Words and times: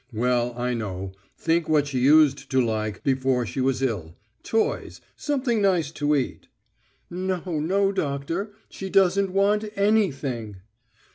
"Well, 0.11 0.53
I 0.57 0.69
don't 0.71 0.79
know... 0.79 1.11
think 1.37 1.69
what 1.69 1.85
she 1.85 1.99
used 1.99 2.49
to 2.49 2.59
like 2.59 3.03
before 3.03 3.45
she 3.45 3.61
was 3.61 3.83
ill. 3.83 4.15
Toys... 4.41 4.99
something 5.15 5.61
nice 5.61 5.91
to 5.91 6.15
eat...." 6.15 6.47
"No, 7.11 7.43
no, 7.59 7.91
doctor; 7.91 8.51
she 8.67 8.89
doesn't 8.89 9.29
want 9.29 9.61
_anything. 9.75 10.55